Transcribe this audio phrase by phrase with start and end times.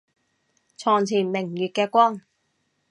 [0.77, 2.21] 床前明月嘅光